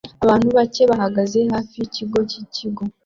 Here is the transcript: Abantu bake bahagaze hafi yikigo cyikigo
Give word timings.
Abantu 0.23 0.47
bake 0.57 0.83
bahagaze 0.91 1.39
hafi 1.53 1.73
yikigo 1.81 2.17
cyikigo 2.29 2.81